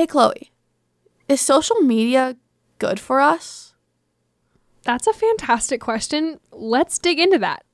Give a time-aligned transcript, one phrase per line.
[0.00, 0.50] Hey, Chloe,
[1.28, 2.34] is social media
[2.78, 3.74] good for us?
[4.82, 6.40] That's a fantastic question.
[6.52, 7.66] Let's dig into that.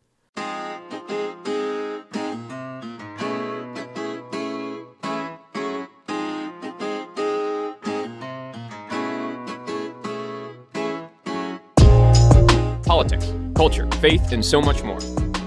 [12.84, 14.98] Politics, culture, faith, and so much more.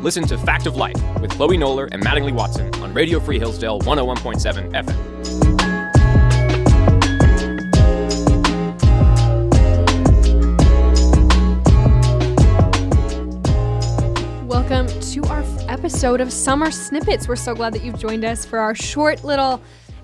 [0.02, 3.82] Listen to Fact of Life with Chloe Noller and Mattingly Watson on Radio Free Hillsdale
[3.82, 5.69] 101.7 FM.
[15.14, 17.28] To our episode of Summer Snippets.
[17.28, 19.60] We're so glad that you've joined us for our short little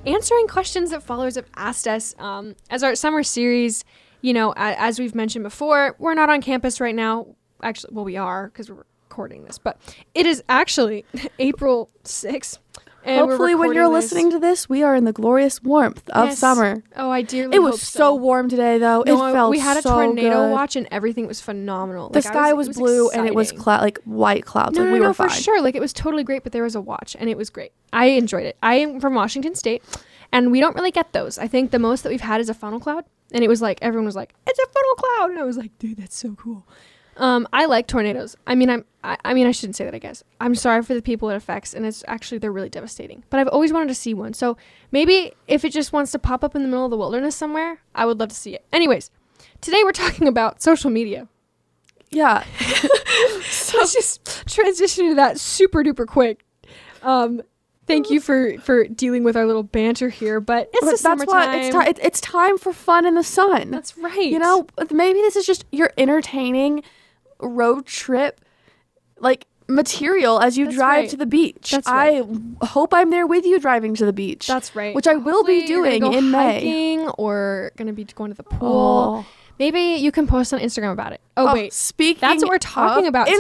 [0.08, 2.16] answering questions that followers have asked us.
[2.18, 3.86] Um, as our summer series,
[4.22, 7.28] you know, as we've mentioned before, we're not on campus right now.
[7.62, 9.80] Actually, well, we are because we're recording this, but
[10.16, 11.06] it is actually
[11.38, 12.58] April 6th.
[13.06, 16.30] And Hopefully, when you're this- listening to this, we are in the glorious warmth of
[16.30, 16.40] Yes.
[16.40, 16.82] summer.
[16.98, 18.16] Oh, I dearly It was hope so.
[18.16, 19.04] warm today, though.
[19.06, 20.52] No, it felt like we had a so tornado good.
[20.52, 22.10] watch and everything was phenomenal.
[22.10, 23.84] The Like, sky was, it blue and it was exciting.
[23.84, 24.76] like white clouds.
[24.76, 25.40] No, like no, we no, were for fine.
[25.40, 25.62] sure.
[25.62, 27.72] Like it was totally great, but there was a watch and it was great.
[27.94, 28.58] I enjoyed it.
[28.64, 29.84] I am from Washington State,
[30.34, 31.38] and we don't really get those.
[31.38, 33.78] I think the most that we've had is a funnel cloud, and it was like
[33.84, 36.66] everyone was like, "It's a funnel cloud," and I was like, "Dude, that's so cool."
[37.18, 38.36] Um, I like tornadoes.
[38.46, 38.86] I mean, I'm.
[39.04, 39.94] I, I mean, I shouldn't say that.
[39.96, 43.24] I guess I'm sorry for the people it affects, and it's actually they're really devastating.
[43.30, 44.34] But I've always wanted to see one.
[44.34, 44.58] So
[44.92, 47.80] maybe if it just wants to pop up in the middle of the wilderness somewhere,
[47.94, 48.66] I would love to see it.
[48.74, 49.12] Anyways,
[49.62, 51.28] today we're talking about social media.
[52.10, 52.44] Yeah.
[53.44, 56.46] so let's just transition to that super duper quick.
[57.02, 57.42] Um,
[57.88, 61.02] thank you for for dealing with our little banter here, but it's But the that's
[61.02, 61.60] summertime.
[61.60, 63.72] it's, ti- it's time for fun in the sun.
[63.72, 64.18] That's right.
[64.32, 66.84] You know, maybe this is just your entertaining
[67.40, 68.42] road trip,
[69.20, 71.10] like material as you That's drive right.
[71.10, 71.72] to the beach.
[71.72, 72.24] That's I
[72.62, 74.48] hope I'm there with you driving to the beach.
[74.48, 74.94] that's right.
[74.96, 77.08] which I will be Hopefully you're doing go in May.
[77.18, 79.26] or gonna be going to the pool.
[79.26, 79.32] Oh.
[79.58, 81.22] Maybe you can post on Instagram about it.
[81.38, 83.38] Oh, Oh, wait, speaking That's what we're talking about today.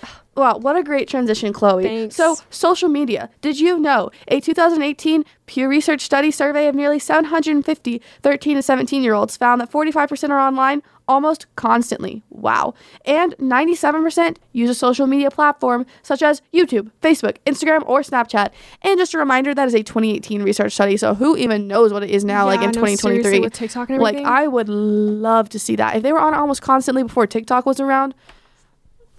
[0.34, 1.84] Wow, what a great transition, Chloe.
[1.84, 2.16] Thanks.
[2.16, 3.28] So, social media.
[3.42, 9.02] Did you know a 2018 Pew Research study survey of nearly 750 13 to 17
[9.02, 12.22] year olds found that 45% are online almost constantly.
[12.30, 12.74] Wow.
[13.04, 18.50] And 97% use a social media platform such as YouTube, Facebook, Instagram, or Snapchat.
[18.82, 22.02] And just a reminder that is a 2018 research study, so who even knows what
[22.02, 23.40] it is now, like Yeah, in no, seriously, 2023?
[23.40, 24.24] with TikTok and everything?
[24.24, 24.32] Like.
[24.32, 25.96] I would love to see that.
[25.96, 28.14] If they were on almost constantly before TikTok was around,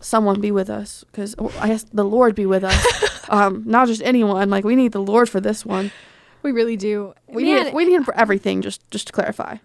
[0.04, 1.04] someone be with us.
[1.12, 3.26] Because I guess the Lord be with us.
[3.30, 4.50] um, not just anyone.
[4.50, 5.92] Like, we need the Lord for this one.
[6.44, 7.14] we really do.
[7.28, 9.58] We Man, need we need him for everything, just just to clarify.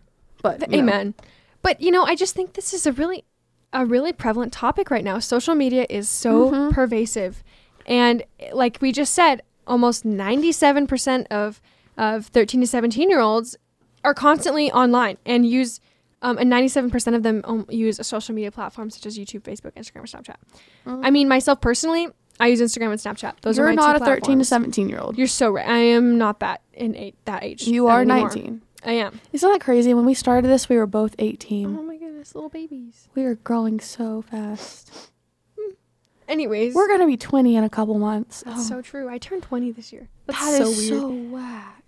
[0.43, 0.79] But know.
[0.79, 1.15] Amen.
[1.63, 3.25] But you know, I just think this is a really
[3.73, 5.19] a really prevalent topic right now.
[5.19, 6.73] Social media is so Mhm.
[6.73, 7.43] pervasive.
[7.85, 8.23] And
[8.53, 11.61] like we just said, almost 97% of
[11.97, 13.57] of 13 to 17 year olds
[14.05, 15.81] are constantly online and use
[16.23, 19.97] um, and 97% of them um, use social media platforms such as YouTube, Facebook, Instagram,
[19.99, 20.37] or Snapchat.
[20.87, 22.09] I mean, myself personally,
[22.41, 23.41] I use Instagram and Snapchat.
[23.43, 25.19] Those You're are my not two a 13 to 17 year old.
[25.19, 25.67] You're so right.
[25.69, 27.67] I am not that in eight, that age.
[27.67, 28.29] You are anymore.
[28.29, 28.63] 19.
[28.85, 29.21] I am.
[29.33, 29.93] Isn't that crazy?
[29.95, 31.67] When we started this, we were both 18.
[31.77, 33.09] Oh my goodness, little babies.
[33.15, 35.11] We are growing so fast.
[36.29, 38.43] Anyways, We're gonna be 20 in a couple months.
[38.43, 39.09] that's Oh, so true.
[39.09, 40.09] I turned 20 this year.
[40.27, 41.01] That's that so is weird.
[41.01, 41.38] so whack.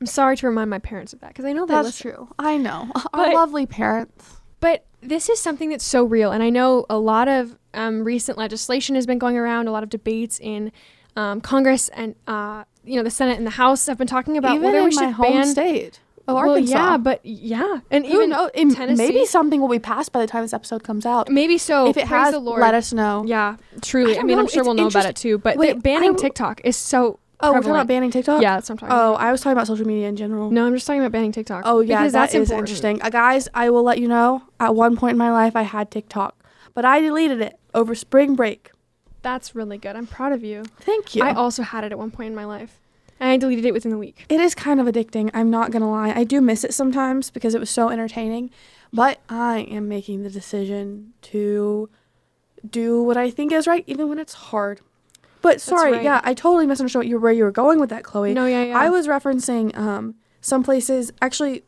[0.01, 2.13] I'm sorry to remind my parents of that because I know That's listen.
[2.13, 2.29] true.
[2.39, 2.91] I know.
[3.13, 4.37] Our But- lovely parents.
[4.61, 8.37] But this is something that's so real, and I know a lot of um, recent
[8.37, 9.69] legislation has been going around.
[9.69, 10.71] A lot of debates in
[11.17, 14.53] um, Congress and uh, you know the Senate and the House have been talking about
[14.57, 15.47] Even whether in we my should home ban.
[15.47, 16.73] state of well, Arkansas.
[16.77, 18.51] yeah, but yeah, and Who even knows?
[18.53, 19.03] It- Tennessee.
[19.03, 21.31] Maybe something will be passed by the time this episode comes out.
[21.31, 21.89] maybe so.
[21.89, 22.61] if it praise has, the Lord.
[22.61, 23.25] let us know.
[23.27, 24.19] Yeah, truly.
[24.19, 25.39] I I, mean, know, I'm sure it's we'll know about it too.
[25.39, 27.19] But Wait, the banning I TikTok is so.
[27.43, 28.43] Oh, we're talking about banning TikTok.
[28.43, 29.21] Yeah, that's what I'm talking Oh, about.
[29.27, 30.51] I was talking about social media in general.
[30.51, 31.63] No, I'm just talking about banning TikTok.
[31.65, 33.01] Oh yeah, because that that's is interesting.
[33.03, 34.43] Uh, guys, I will let you know.
[34.59, 36.37] At one point in my life, I had TikTok,
[36.75, 38.71] but I deleted it over spring break.
[39.23, 39.97] That's really good.
[39.97, 40.65] I'm proud of you.
[40.81, 41.23] Thank you.
[41.23, 42.79] I also had it at one point in my life.
[43.19, 44.25] And I deleted it within the week.
[44.31, 45.31] it is kind of addicting.
[45.35, 46.11] I'm not gonna lie.
[46.11, 48.51] I do miss it sometimes because it was so entertaining.
[48.93, 51.89] But I am making the decision to
[52.69, 54.81] do what I think is right, even when it's hard.
[55.43, 56.03] But sorry, right.
[56.03, 58.35] yeah, I totally misunderstood what you, where you were going with that, Chloe.
[58.35, 58.79] No, yeah, yeah.
[58.79, 61.13] I was referencing um, some places.
[61.23, 61.65] Actually,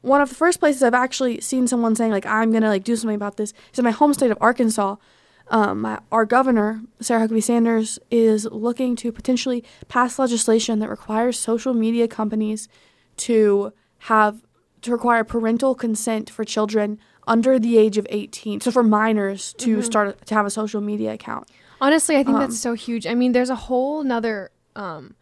[0.00, 2.96] one of the first places I've actually seen someone saying like I'm gonna like do
[2.96, 4.96] something about this is in my home state of Arkansas.
[5.48, 11.38] Um, my, our governor Sarah Huckabee Sanders is looking to potentially pass legislation that requires
[11.38, 12.68] social media companies
[13.18, 14.42] to have
[14.82, 19.70] to require parental consent for children under the age of 18 so for minors to
[19.76, 19.82] Mm-hmm.
[19.82, 21.48] start to have a social media account
[21.80, 23.08] Honestly, I think Um, that's so huge.
[23.08, 25.14] I mean, there's a whole nother um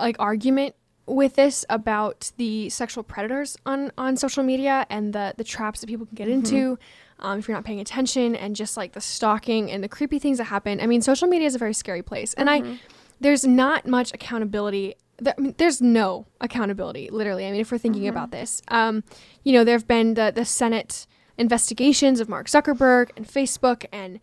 [0.00, 0.74] like argument
[1.06, 5.86] with this about the sexual predators on on social media and the the traps that
[5.86, 6.78] people can get into
[7.18, 10.38] um, if you're not paying attention and just like the stalking and the creepy things
[10.38, 10.80] that happen.
[10.80, 12.78] I mean, social media is a very scary place, and I
[13.20, 14.94] there's not much accountability.
[15.20, 17.46] There, I mean, there's no accountability, literally.
[17.46, 18.10] I mean, if we're thinking mm-hmm.
[18.10, 19.04] about this, um,
[19.44, 21.06] you know, there have been the the Senate
[21.38, 24.20] investigations of Mark Zuckerberg and Facebook and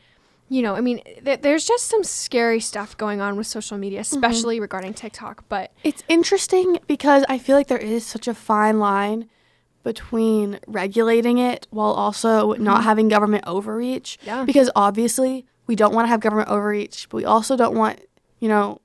[0.50, 4.02] you know, I mean, th- there's just some scary stuff going on with social media,
[4.02, 4.16] mm-hmm.
[4.16, 5.44] especially regarding TikTok.
[5.50, 9.30] But It's interesting because I feel like there is such a fine line
[9.84, 12.64] between regulating it while also mm-hmm.
[12.64, 14.18] not having government overreach.
[14.24, 14.46] Yeah.
[14.46, 18.00] Because obviously we don't want to have government overreach, but we also don't want,
[18.40, 18.80] you know,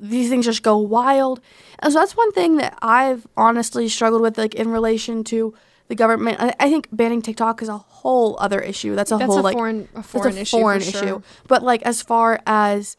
[0.00, 1.40] these things just go wild.
[1.78, 5.54] And so that's one thing that I've honestly struggled with, like in relation to
[5.88, 6.38] the government.
[6.40, 8.94] I, I think banning TikTok is a whole other issue.
[8.96, 10.56] That's a that's whole a like foreign a foreign a issue.
[10.58, 11.06] foreign for issue.
[11.06, 11.22] sure.
[11.46, 12.96] But like as far as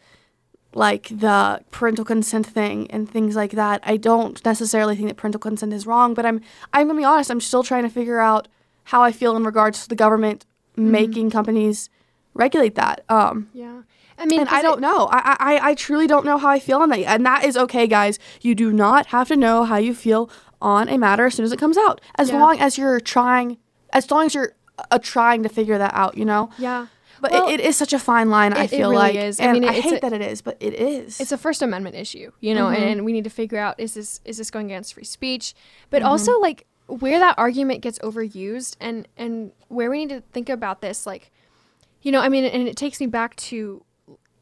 [0.73, 5.39] like the parental consent thing and things like that, I don't necessarily think that parental
[5.39, 6.13] consent is wrong.
[6.13, 6.39] But I'm
[6.73, 7.29] I'm gonna be honest.
[7.31, 8.47] I'm still trying to figure out
[8.85, 10.45] how I feel in regards to the government
[10.77, 10.91] Mm-hmm.
[10.91, 11.89] making companies
[12.35, 13.03] regulate that.
[13.09, 13.81] Um, Yeah.
[14.17, 15.07] I mean, and I don't it- know.
[15.11, 17.87] I, I I truly don't know how I feel on that, and that is okay,
[17.87, 18.17] guys.
[18.41, 20.29] You do not have to know how you feel
[20.61, 22.39] on a matter as soon as it comes out, as Yeah.
[22.39, 23.57] long as you're trying,
[23.93, 24.53] as long as you're
[24.91, 26.17] uh, trying to figure that out.
[26.17, 26.49] You know.
[26.57, 26.87] Yeah.
[27.19, 28.53] But Well, it, it is such a fine line.
[28.53, 29.39] I it- it feel really like, is.
[29.39, 31.19] I and mean, I hate a- that it is, but it is.
[31.19, 32.87] it's a First Amendment issue, you know, and, Mm-hmm.
[32.91, 35.53] and we need to figure out is this is this going against free speech,
[35.89, 40.47] but also like where that argument gets overused and and where we need to think
[40.47, 41.31] about this, like,
[42.03, 43.83] you know, I mean, and it takes me back to,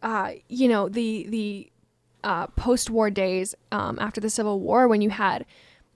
[0.02, 1.72] uh, you know, the the
[2.24, 5.46] uh, post-war days um, after the Civil War when you had,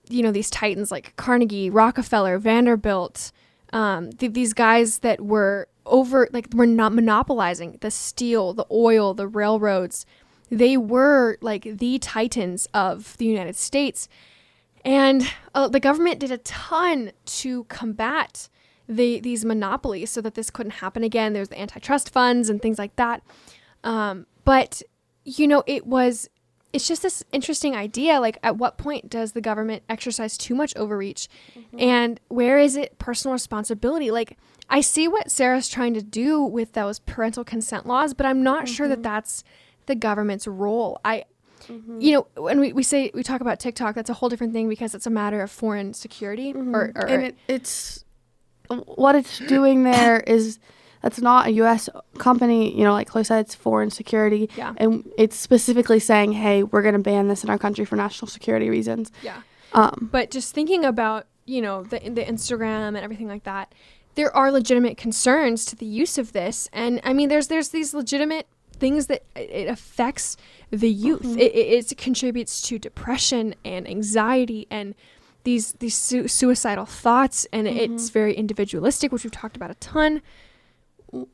[0.08, 3.32] you know, these titans like Carnegie, Rockefeller, Vanderbilt,
[3.72, 9.14] um, th- these guys that were over like were not monopolizing the steel, the oil,
[9.14, 10.06] the railroads.
[10.50, 14.08] They were like the titans of the United States,
[14.84, 18.48] and uh, the government did a ton to combat
[18.88, 21.32] the these monopolies so that this couldn't happen again.
[21.32, 23.22] There's the antitrust funds and things like that.
[23.84, 24.82] Um, but
[25.24, 26.28] you know, it was
[26.72, 30.74] it's just this interesting idea like at what point does the government exercise too much
[30.76, 31.28] overreach?
[31.56, 31.80] Mm-hmm.
[31.80, 34.10] And where is it personal responsibility?
[34.10, 34.38] Like
[34.72, 38.68] i see what sarah's trying to do with those parental consent laws but i'm not
[38.68, 39.02] sure that mm-hmm.
[39.02, 39.42] that's
[39.90, 41.00] the government's role.
[41.04, 41.24] I
[41.62, 42.00] mm-hmm.
[42.00, 44.68] you know when we, we say we talk about tiktok that's a whole different thing
[44.68, 48.04] because it's a matter of foreign security or, or and it, it's
[48.68, 50.60] what it's doing there is
[51.02, 51.88] that's not a U.S.
[52.18, 52.76] company.
[52.76, 54.74] You know, like Chloe said, it's foreign security, Yeah.
[54.76, 58.28] and it's specifically saying, "Hey, we're going to ban this in our country for national
[58.28, 59.42] security reasons." yeah
[59.72, 63.74] Um, but just thinking about you know the the Instagram and everything like that,
[64.14, 67.94] there are legitimate concerns to the use of this, and I mean there's there's these
[67.94, 68.46] legitimate
[68.78, 70.36] things that it affects
[70.70, 71.36] the youth.
[71.36, 74.94] It, it, it contributes to depression and anxiety and
[75.44, 80.20] these these su- suicidal thoughts, and it's very individualistic, which we've talked about a ton.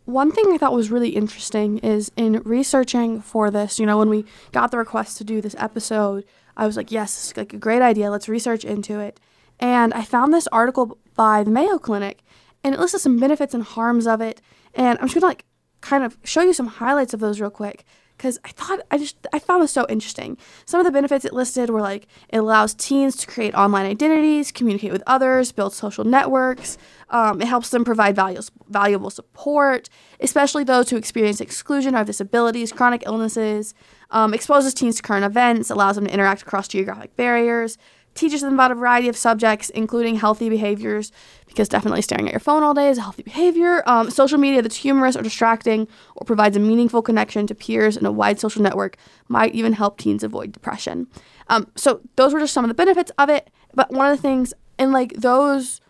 [0.05, 4.09] One thing I thought was really interesting is in researching for this, you know, when
[4.09, 6.25] we got the request to do this episode,
[6.57, 8.11] I was like, yes, like a great idea.
[8.11, 9.21] Let's research into it.
[9.61, 12.23] And I found this article by the Mayo Clinic
[12.65, 14.41] and it listed some benefits and harms of it.
[14.75, 15.45] And I'm just gonna like
[15.81, 17.85] kind of show you some highlights of those real quick
[18.17, 20.37] because I thought I just I found this so interesting.
[20.65, 24.51] Some of the benefits it listed were like it allows teens to create online identities,
[24.53, 26.79] communicate with others, build social networks.
[27.11, 29.89] Um, it helps them provide valuable valuable support,
[30.21, 33.75] especially those who experience exclusion or disabilities, chronic illnesses.
[34.11, 37.77] Um, exposes teens to current events, allows them to interact across geographic barriers,
[38.17, 41.13] teaches them about a variety of subjects, including healthy behaviors,
[41.47, 43.83] because definitely staring at your phone all day is a healthy behavior.
[43.87, 48.05] Um, social media that's humorous or distracting or provides a meaningful connection to peers in
[48.07, 48.97] a wide social network
[49.29, 51.07] might even help teens avoid depression.
[51.49, 53.51] Um, so those were just some of the benefits of it.
[53.75, 55.81] But one of the things, and like those,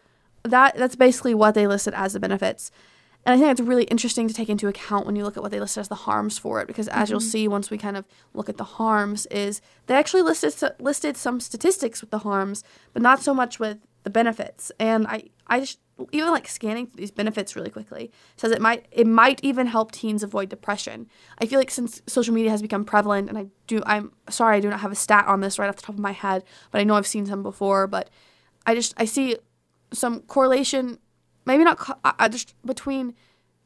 [0.42, 2.70] that that's basically what they listed as the benefits.
[3.26, 5.50] And I think it's really interesting to take into account when you look at what
[5.50, 7.28] they listed as the harms for it, because as you'll mm-hmm.
[7.28, 11.40] see once we kind of look at the harms, is they actually listed listed some
[11.40, 14.70] statistics with the harms, but not so much with the benefits.
[14.78, 15.80] And I I just
[16.12, 19.90] even like scanning through these benefits really quickly says it might it might even help
[19.90, 21.08] teens avoid depression.
[21.40, 24.60] I feel like since social media has become prevalent, and I do I'm sorry I
[24.60, 26.80] do not have a stat on this right off the top of my head, but
[26.80, 27.88] I know I've seen some before.
[27.88, 28.08] But
[28.66, 29.36] I just I see
[29.92, 30.98] some correlation,
[31.46, 33.14] maybe not co- I, just between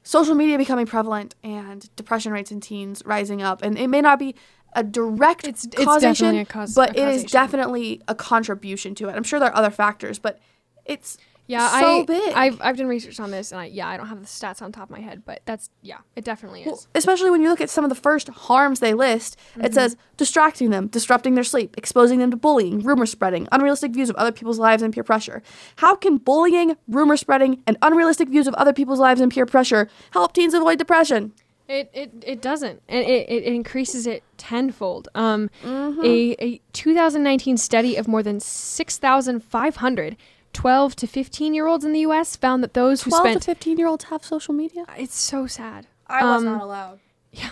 [0.02, 4.18] social media becoming prevalent and depression rates in teens rising up, and it may not
[4.18, 4.34] be
[4.74, 7.30] a direct It's- it's causation, definitely a cause- but a it is causation.
[7.32, 9.12] definitely a contribution to it.
[9.16, 10.38] I'm sure there are other factors, but
[10.84, 11.18] it's
[11.50, 12.32] Yeah, so I, big.
[12.34, 14.70] I've I've done research on this, and I yeah, I don't have the stats on
[14.72, 16.66] top of my head, but that's yeah, it definitely is.
[16.66, 19.64] Well, especially when you look at some of the first harms they list, Mm-hmm.
[19.64, 24.08] it says distracting them, disrupting their sleep, exposing them to bullying, rumor spreading, unrealistic views
[24.10, 25.42] of other people's lives and peer pressure.
[25.76, 29.88] How can bullying, rumor spreading, and unrealistic views of other people's lives and peer pressure
[30.12, 31.32] help teens avoid depression?
[31.68, 35.08] It, it, it doesn't, and it, it increases it tenfold.
[35.14, 36.04] Um, Mm-hmm.
[36.04, 40.16] a, a 2019 study of more than 6,500
[40.52, 42.36] 12 to 15 year olds in the U.S.
[42.36, 44.84] found that those who 12 spent to 15 year olds have social media?
[44.98, 45.86] it's so sad.
[46.06, 47.00] I was Um, not allowed.
[47.32, 47.50] Yeah.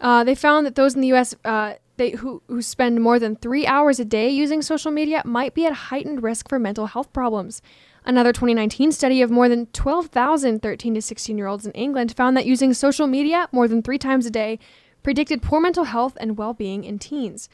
[0.00, 1.34] Uh, they found that those in the U.S.
[1.44, 5.54] Uh, they who who spend more than three hours a day using social media might
[5.54, 7.62] be at heightened risk for mental health problems.
[8.04, 12.36] Another 2019 study of more than 12,000 13 to 16 year olds in England found
[12.36, 14.58] that using social media more than three times a day
[15.04, 17.48] predicted poor mental health and well being in teens.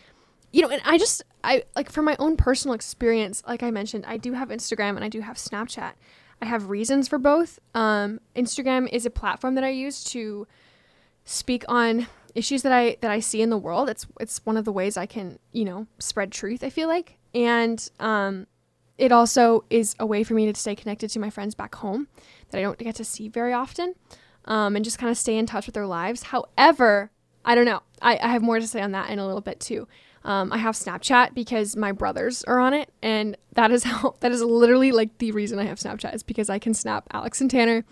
[0.50, 4.05] You know, and I just I like from my own personal experience, like I mentioned,
[4.07, 5.93] I do have Instagram and I do have Snapchat.
[6.40, 7.59] I have reasons for both.
[7.75, 10.47] Um, Instagram is a platform that I use to
[11.25, 13.88] speak on issues that I that I see in the world.
[13.88, 16.62] It's it's one of the ways I can you know spread truth.
[16.62, 18.47] I feel like, and um,
[18.97, 22.09] it also is a way for me to stay connected to my friends back home
[22.50, 23.95] that I don't get to see very often,
[24.45, 26.25] um, and just kind of stay in touch with their lives.
[26.25, 27.11] However,
[27.45, 27.83] I don't know.
[28.00, 29.88] I, I have more to say on that in a little bit too.
[30.28, 34.30] Um, I have Snapchat because my brothers are on it, and that is how that
[34.30, 37.50] is literally like the reason I have Snapchat is because I can snap Alex and
[37.50, 37.82] Tanner,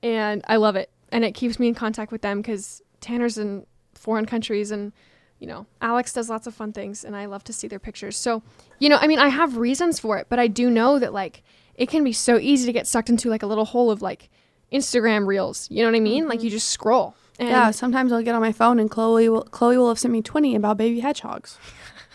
[0.00, 3.66] and I love it, and it keeps me in contact with them because Tanner's in
[3.94, 4.92] foreign countries, and
[5.40, 8.16] you know Alex does lots of fun things, and I love to see their pictures.
[8.16, 8.44] So,
[8.78, 11.42] you know, I mean, I have reasons for it, but I do know that like
[11.74, 14.30] it can be so easy to get sucked into like a little hole of like
[14.72, 15.68] Instagram reels.
[15.68, 16.28] You know what I mean?
[16.28, 17.16] Like you just scroll.
[17.38, 20.12] And yeah, sometimes I'll get on my phone and Chloe will Chloe will have sent
[20.12, 21.58] me 20 about baby hedgehogs.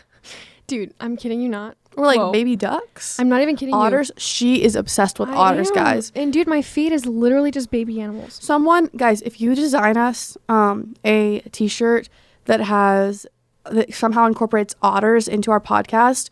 [0.68, 1.78] dude, I'm kidding you not.
[1.98, 2.32] Or like Whoa.
[2.32, 3.20] baby ducks.
[3.20, 4.12] I'm not even kidding otters.
[4.18, 5.28] She is obsessed with.
[5.30, 5.76] I otters, am.
[5.76, 6.12] guys.
[6.16, 8.40] And dude, my feed is literally just baby animals.
[8.42, 12.08] Someone, guys, if you design us um, a T-shirt
[12.46, 13.28] that has
[13.66, 16.30] that somehow incorporates otters into our podcast,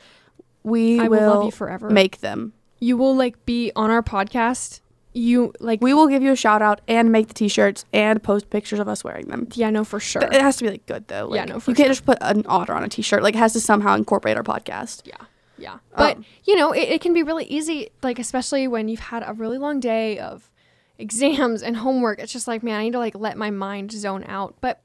[0.63, 1.89] we I will will love you forever.
[1.89, 2.53] make them.
[2.79, 4.79] You will like be on our podcast.
[5.19, 8.49] You like We will give you a shout out and make the T-shirts and post
[8.49, 9.47] pictures of us wearing them.
[9.53, 10.21] yeah, no, for sure.
[10.21, 11.33] But It has to be like good though.
[11.35, 13.21] Yeah, no, for you can't just put an otter on a T-shirt.
[13.23, 15.01] Like it has to somehow incorporate our podcast.
[15.05, 15.15] Yeah.
[15.57, 15.79] Yeah.
[15.97, 19.23] But, Um, you know, it, it can be really easy, like, especially when you've had
[19.27, 20.49] a really long day of
[20.97, 22.19] exams and homework.
[22.19, 24.55] It's just like, man, I need to, like, let my mind zone out.
[24.61, 24.81] But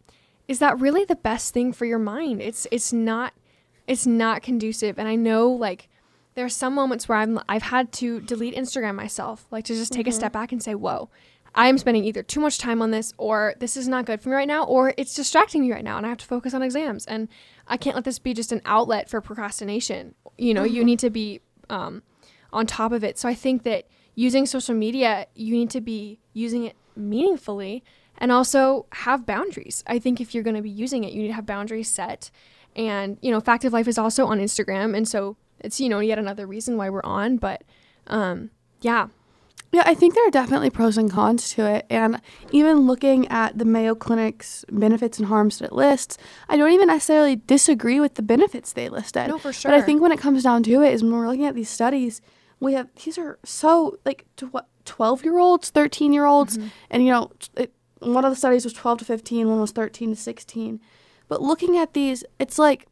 [0.48, 2.42] is that really the best thing for your mind?
[2.42, 3.34] It's, it's not,
[3.86, 4.98] it's not conducive.
[4.98, 5.88] And I know, like,
[6.34, 9.92] there are some moments where I'm, I've had to delete Instagram myself, like, to just
[9.92, 11.10] take a step back and say, whoa.
[11.56, 14.30] I am spending either too much time on this or this is not good for
[14.30, 16.64] me right now or it's distracting me right now and I have to focus on
[16.64, 17.28] exams and
[17.68, 20.16] I can't let this be just an outlet for procrastination.
[20.36, 22.02] You know, you need to be um,
[22.52, 23.18] on top of it.
[23.18, 23.86] So I think that
[24.16, 27.84] using social media, you need to be using it meaningfully
[28.18, 29.84] and also have boundaries.
[29.86, 32.32] I think if you're going to be using it, you need to have boundaries set.
[32.74, 34.96] And, you know, Fact of Life is also on Instagram.
[34.96, 37.37] And so it's, you know, yet another reason why we're on.
[37.38, 37.62] But
[38.06, 39.08] um, yeah,
[39.73, 41.87] Yeah, I think there are definitely pros and cons to it.
[41.90, 42.20] And
[42.52, 46.18] even looking at the Mayo Clinic's benefits and harms that it lists,
[46.49, 49.28] I don't even necessarily disagree with the benefits they listed.
[49.28, 49.70] No, for sure.
[49.70, 51.70] But I think when it comes down to it, is when we're looking at these
[51.70, 52.20] studies,
[52.61, 56.68] we have these are so like tw- 12 year olds, 13 year olds, Mm-hmm.
[56.90, 60.11] and you know, it, one of the studies was 12 to 15, one was 13
[60.11, 60.78] to 16.
[61.26, 62.87] But looking at these, it's like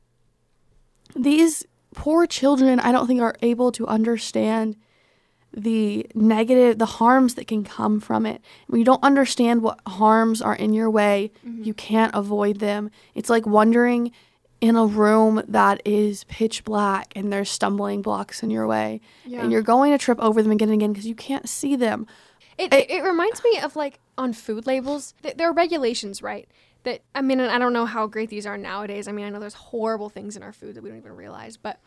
[1.14, 4.76] these poor children, I don't think are able to understand
[5.54, 8.40] the negative, the harms that can come from it.
[8.68, 11.64] When you don't understand what harms are in your way, Mm-hmm.
[11.64, 12.90] you can't avoid them.
[13.14, 14.12] It's like wandering
[14.62, 19.00] in a room that is pitch black and there's stumbling blocks in your way.
[19.26, 19.42] Yeah.
[19.42, 22.06] And you're going to trip over them again and again because you can't see them.
[22.56, 26.49] It, it, it reminds me of like on food labels, th- there are regulations, right?
[26.84, 29.06] That I mean, and I don't know how great these are nowadays.
[29.08, 31.56] I mean, I know there's horrible things in our food that we don't even realize,
[31.56, 31.78] but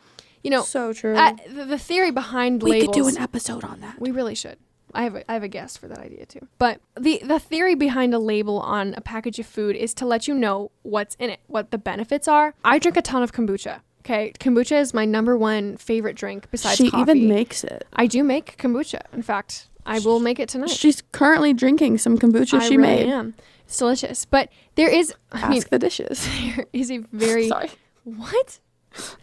[0.43, 1.15] you know, So true.
[1.15, 2.81] uh, the, the theory behind we labels.
[2.81, 3.99] We could do an episode on that.
[3.99, 4.57] We really should.
[4.93, 6.47] I have a, I have a guest for that idea too.
[6.57, 10.27] But the the theory behind a label on a package of food is to let
[10.27, 12.53] you know what's in it, what the benefits are.
[12.63, 13.81] I drink a ton of kombucha.
[14.01, 17.01] Okay, kombucha is my number one favorite drink besides she coffee.
[17.01, 17.85] even makes it.
[17.91, 19.01] I do make kombucha.
[19.11, 20.69] In fact, I will make it tonight.
[20.69, 23.07] She's currently drinking some kombucha I she really made.
[23.09, 23.33] am.
[23.65, 24.25] It's delicious.
[24.25, 26.27] But there is I Ask mean the dishes.
[26.55, 27.69] there is a very Sorry.
[28.03, 28.60] what?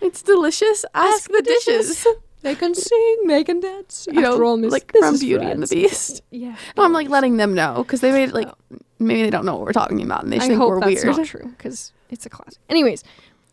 [0.01, 0.85] It's delicious.
[0.95, 2.07] Ask, the, dishes.
[2.43, 4.07] They can sing, they can dance.
[4.11, 6.23] You know, After all, Miss- like this from is Beauty and the Beast.
[6.31, 6.57] Yeah.
[6.77, 8.51] No, I'm like letting them know because they made it like
[8.99, 11.05] maybe they don't know what we're talking about and they I think hope we're that's
[11.05, 11.17] weird.
[11.17, 12.61] not true because it's a classic.
[12.69, 13.05] Anyways,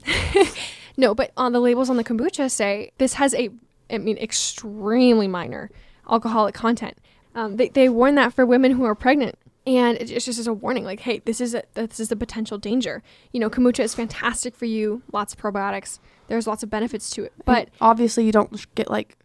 [0.98, 3.50] no, but on the labels on the kombucha say this has a,
[3.90, 5.70] I mean, extremely minor
[6.10, 6.98] alcoholic content.
[7.36, 9.38] Um, they, they warn that for women who are pregnant.
[9.78, 12.16] And it- it's just as a warning, like, hey, this is a, this is a
[12.16, 13.04] potential danger.
[13.32, 15.04] You know, kombucha is fantastic for you.
[15.12, 16.00] Lots of probiotics.
[16.28, 17.34] There's lots of benefits to it.
[17.46, 19.16] But And obviously you don't get like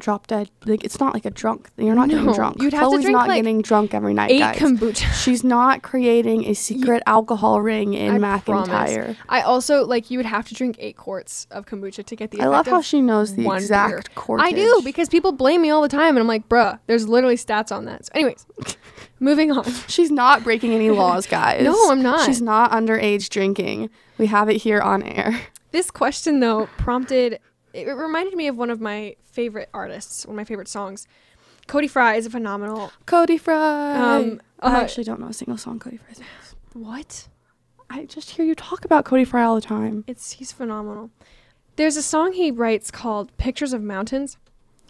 [0.00, 0.50] drop dead.
[0.64, 1.70] Like it's not like a drunk.
[1.76, 2.60] You're not getting drunk.
[2.60, 4.56] you'd have to Chloe's drink, not like, getting drunk every night, eight guys.
[4.56, 5.12] kombucha.
[5.12, 8.68] She's not creating a secret alcohol ring in I promise.
[8.68, 9.16] McIntyre.
[9.28, 12.40] I also like you would have to drink eight quarts of kombucha to get the.
[12.40, 14.40] I love how she knows the exact corkage.
[14.42, 17.36] I do because people blame me all the time, and I'm like, bruh, there's literally
[17.36, 18.06] stats on that.
[18.06, 18.46] So, anyways,
[19.20, 19.64] moving on.
[19.86, 21.62] she's not breaking any laws, guys.
[21.62, 22.26] No, I'm not.
[22.26, 23.90] She's not underage drinking.
[24.18, 25.40] We have it here on air.
[25.72, 27.38] This question though prompted.
[27.72, 31.06] It reminded me of one of my favorite artists, one of my favorite songs.
[31.66, 32.92] Cody Fry is a phenomenal.
[33.06, 33.94] Cody Fry.
[33.94, 36.56] Um, I uh, actually don't know a single song Cody Fry sings.
[36.72, 37.28] What?
[37.88, 40.04] I just hear you talk about Cody Fry all the time.
[40.06, 41.10] It's he's phenomenal.
[41.76, 44.36] There's a song he writes called "Pictures of Mountains,"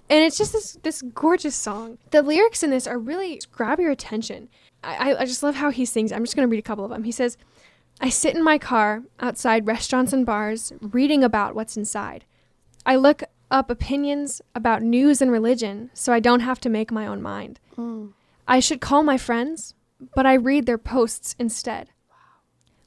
[0.08, 1.98] and it's just this this gorgeous song.
[2.10, 4.48] The lyrics in this are really grab your attention.
[4.82, 6.12] I, I, I just love how he sings.
[6.12, 7.04] I'm just gonna read a couple of them.
[7.04, 7.36] He says,
[8.00, 12.24] "I sit in my car outside restaurants and bars, reading about what's inside.
[12.84, 17.06] I look up opinions about news and religion, so I don't have to make my
[17.06, 17.58] own mind.
[17.76, 18.12] Mm.
[18.46, 19.74] I should call my friends,
[20.14, 21.90] but I read their posts instead."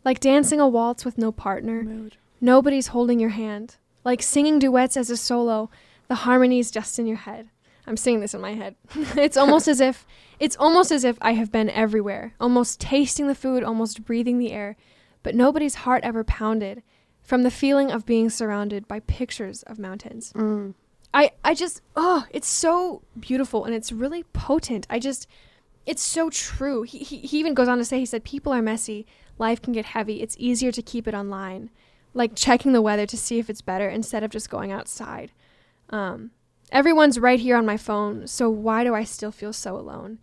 [0.06, 2.18] Like dancing a waltz with no partner, Mood.
[2.42, 3.78] Nobody's holding your hand.
[4.04, 5.70] Like singing duets as a solo,
[6.10, 7.50] the harmony's just in your head.
[7.88, 8.76] I'm singing this in my head.
[8.96, 10.06] it's almost as if
[10.40, 14.52] it's almost as if I have been everywhere, almost tasting the food, almost breathing the
[14.52, 14.76] air,
[15.22, 16.84] but nobody's heart ever pounded
[17.24, 20.34] from the feeling of being surrounded by pictures of mountains.
[20.34, 20.74] Mm.
[21.14, 24.86] I I just oh, it's so beautiful and it's really potent.
[24.90, 25.28] I just
[25.86, 26.84] it's so true.
[26.84, 29.06] He, he he even goes on to say he said people are messy,
[29.38, 30.22] life can get heavy.
[30.22, 31.70] It's easier to keep it online,
[32.14, 35.32] like checking the weather to see if it's better instead of just going outside.
[35.90, 36.32] Um,
[36.72, 40.20] everyone's right here on my phone, so why do I still feel so alone?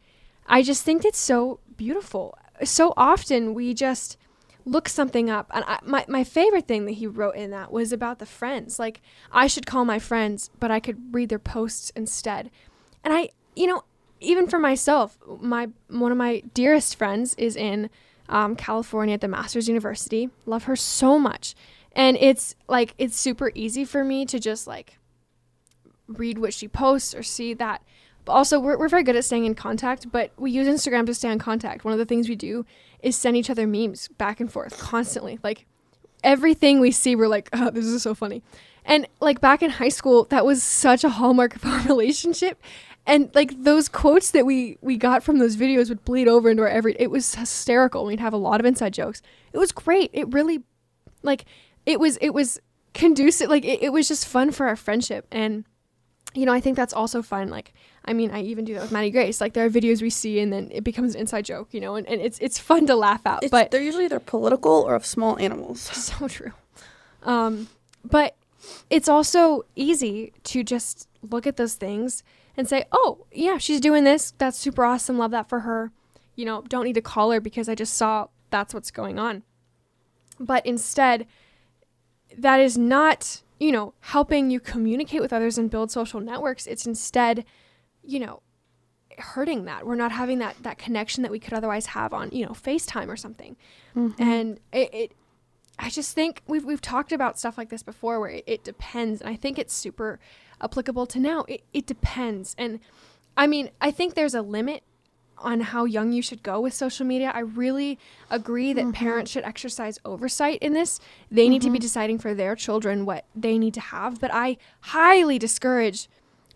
[0.46, 2.36] I just think it's so beautiful.
[2.64, 4.16] So often we just
[4.64, 7.92] look something up, and I, my my favorite thing that he wrote in that was
[7.92, 8.78] about the friends.
[8.78, 9.00] Like
[9.32, 12.50] I should call my friends, but I could read their posts instead.
[13.04, 13.84] And I, you know,
[14.20, 17.90] even for myself, my one of my dearest friends is in
[18.28, 20.30] um, California at the Masters University.
[20.46, 21.54] Love her so much,
[21.92, 24.98] and it's like it's super easy for me to just like
[26.06, 27.82] read what she posts or see that.
[28.30, 31.30] Also, we're, we're very good at staying in contact, but we use Instagram to stay
[31.30, 31.84] in contact.
[31.84, 32.64] One of the things we do
[33.02, 35.38] is send each other memes back and forth constantly.
[35.42, 35.66] Like
[36.22, 38.42] everything we see, we're like, oh, this is so funny.
[38.84, 42.62] And like back in high school, that was such a hallmark of our relationship.
[43.06, 46.62] And like those quotes that we we got from those videos would bleed over into
[46.62, 46.94] our every.
[46.98, 48.04] It was hysterical.
[48.04, 49.22] We'd have a lot of inside jokes.
[49.52, 50.10] It was great.
[50.12, 50.62] It really,
[51.22, 51.44] like,
[51.86, 52.60] it was it was
[52.92, 53.48] conducive.
[53.48, 55.26] Like it, it was just fun for our friendship.
[55.32, 55.64] And
[56.34, 57.48] you know, I think that's also fun.
[57.48, 57.72] Like,
[58.10, 59.40] I mean, I even do that with Maddie Grace.
[59.40, 61.68] Like, there are videos we see, and then it becomes an inside joke.
[61.70, 63.44] You know, and, and it's it's fun to laugh at.
[63.44, 65.80] It's, but they're usually either political or of small animals.
[65.80, 66.52] so true.
[67.22, 67.68] Um,
[68.04, 68.34] but
[68.90, 72.24] it's also easy to just look at those things
[72.56, 74.32] and say, "Oh, yeah, she's doing this.
[74.38, 75.16] That's super awesome.
[75.16, 75.92] Love that for her."
[76.34, 79.44] You know, don't need to call her because I just saw that's what's going on.
[80.40, 81.28] But instead,
[82.36, 86.66] that is not, you know, helping you communicate with others and build social networks.
[86.66, 87.44] It's instead,
[88.04, 88.42] you know,
[89.18, 89.86] hurting that.
[89.86, 93.08] We're not having that that connection that we could otherwise have on, you know, FaceTime
[93.08, 93.56] or something.
[93.96, 94.22] Mm-hmm.
[94.22, 95.12] And it, it
[95.78, 99.20] I just think we've we've talked about stuff like this before where it, it depends
[99.20, 100.18] and I think it's super
[100.60, 101.44] applicable to now.
[101.48, 102.54] It it depends.
[102.58, 102.80] And
[103.36, 104.82] I mean, I think there's a limit
[105.38, 107.32] on how young you should go with social media.
[107.34, 108.90] I really agree that mm-hmm.
[108.92, 111.00] parents should exercise oversight in this.
[111.30, 111.82] They need to be mm-hmm.
[111.82, 116.08] deciding for their children what they need to have, but I highly discourage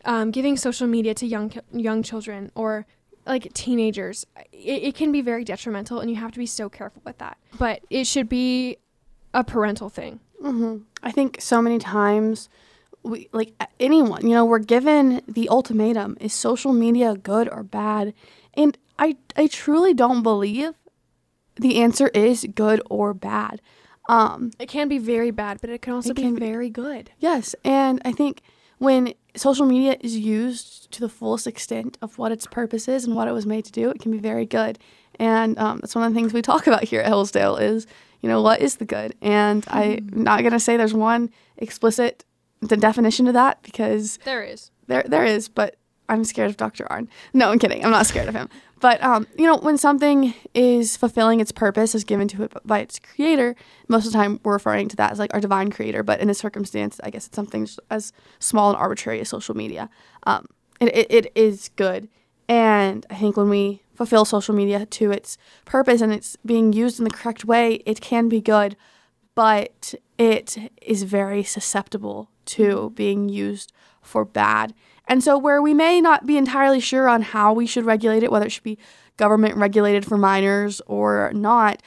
[0.05, 2.87] um, giving social media to young young children or
[3.27, 4.27] like teenagers.
[4.53, 7.38] It, it can be very detrimental, and you have to be so careful with that.
[7.59, 8.77] But it should be
[9.33, 10.21] a parental thing.
[10.40, 12.49] hmm I think so many times,
[13.03, 18.14] we like anyone, you know, we're given the ultimatum: is social media good or bad?
[18.55, 20.75] And I, I truly don't believe
[21.57, 23.61] the answer is good or bad.
[24.09, 26.71] Um, It can be very bad, but it can also It be can be- very
[26.71, 27.11] good.
[27.19, 28.43] Yes, and I think
[28.79, 33.15] when social media is used to the fullest extent of what its purpose is and
[33.17, 34.79] what it was made to do, it can be very good.
[35.19, 37.87] And um, that's one of the things we talk about here at Hillsdale is,
[38.21, 39.15] you know, what is the good?
[39.23, 42.25] And I'm not gonna say there's one explicit
[42.67, 44.71] de- definition to that because There is.
[44.87, 45.77] there there is, but
[46.09, 46.85] I'm scared of Dr.
[46.90, 47.09] Arnn.
[47.33, 47.85] No, I'm kidding.
[47.85, 48.49] I'm not scared of him.
[48.81, 52.81] But um, you know, when something is fulfilling its purpose as given to it by
[52.81, 53.57] its creator,
[53.88, 56.03] most of the time we're referring to that as like our divine creator.
[56.03, 59.88] But in this circumstance, I guess it's something as small and arbitrary as social media.
[60.25, 60.47] Um,
[60.81, 62.09] it, it, it is good.
[62.49, 66.99] And I think when we fulfill social media to its purpose and it's being used
[66.99, 68.77] in the correct way, it can be good,
[69.35, 74.75] but it is very susceptible to being used for bad.
[75.07, 78.31] And so, where we may not be entirely sure on how we should regulate it,
[78.31, 78.79] whether it should be
[79.17, 81.83] government regulated for minors or not,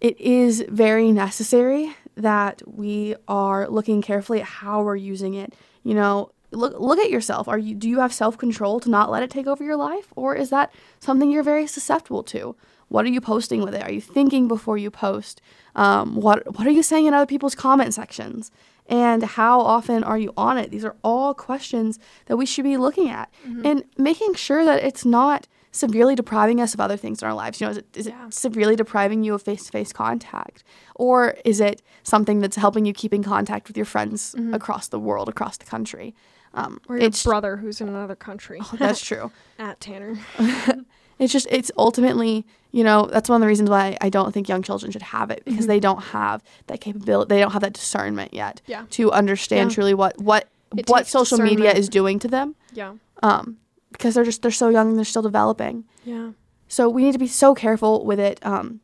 [0.00, 5.54] it is very necessary that we are looking carefully at how we're using it.
[5.82, 7.48] You know, look look at yourself.
[7.48, 10.34] Are you do you have self-control to not let it take over your life or
[10.34, 12.54] is that something you're very susceptible to?
[12.88, 13.82] What are you posting with it?
[13.82, 15.40] Are you thinking before you post?
[15.74, 18.50] Um, what what are you saying in other people's comment sections?
[18.90, 20.70] And how often are you on it?
[20.70, 23.66] These are all questions that we should be looking at Mm-hmm.
[23.66, 27.60] and making sure that it's not severely depriving us of other things in our lives.
[27.60, 28.26] You know, is it, is Yeah.
[28.26, 30.64] it severely depriving you of face to face contact?
[30.94, 34.98] Or is it something that's helping you keep in contact with your friends across the
[34.98, 36.14] world, across the country?
[36.54, 36.92] Um, Mm-hmm.
[36.92, 38.60] Or your it's, brother who's in another country.
[38.78, 39.30] that's true.
[39.58, 40.18] At Tanner.
[41.18, 44.48] It's just, it's ultimately, you know, that's one of the reasons why I don't think
[44.48, 47.28] young children should have it because they don't have that capability.
[47.28, 48.84] They don't have that discernment yet Yeah.
[48.90, 49.74] to understand Yeah.
[49.74, 52.54] truly what, what, It what social media is doing to them.
[52.72, 52.94] Yeah.
[53.22, 53.56] Um,
[53.90, 55.84] because they're just, they're so young and they're still developing.
[56.04, 56.30] Yeah.
[56.68, 58.38] So we need to be so careful with it.
[58.44, 58.80] Um,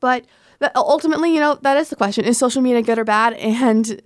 [0.00, 0.24] but
[0.74, 3.34] ultimately, you know, that is the question: Is social media good or bad?
[3.34, 4.02] And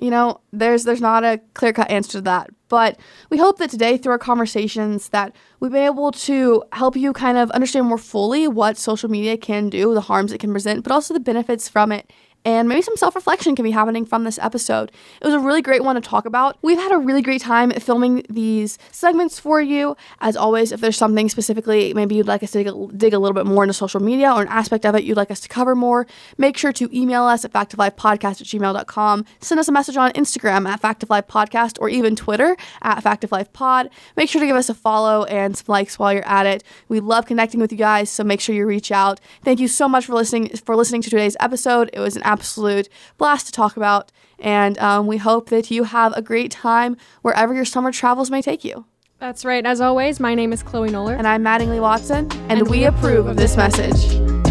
[0.00, 2.50] you know, there's there's not a clear cut answer to that.
[2.68, 7.12] But we hope that today, through our conversations, that we've been able to help you
[7.12, 10.82] kind of understand more fully what social media can do, the harms it can present,
[10.82, 12.10] but also the benefits from it.
[12.44, 14.90] And maybe some self reflection can be happening from this episode.
[15.20, 16.56] It was a really great one to talk about.
[16.62, 19.96] We've had a really great time filming these segments for you.
[20.20, 23.18] As always, if there's something specifically maybe you'd like us to dig a, dig a
[23.18, 25.48] little bit more into social media or an aspect of it you'd like us to
[25.48, 29.24] cover more, make sure to email us at factoflifepodcast at gmail.com.
[29.40, 33.88] Send us a message on Instagram at factoflifepodcast or even Twitter at factoflifepod.
[34.16, 36.64] Make sure to give us a follow and some likes while you're at it.
[36.88, 39.20] We love connecting with you guys, so make sure you reach out.
[39.44, 41.90] Thank you so much for listening for listening to today's episode.
[41.92, 46.12] It was an absolute blast to talk about, and um, we hope that you have
[46.16, 48.86] a great time wherever your summer travels may take you.
[49.18, 49.64] That's right.
[49.64, 51.16] As always, my name is Chloe Noller.
[51.16, 54.41] And I'm Mattingly Watson, and, And we, we approve of this message.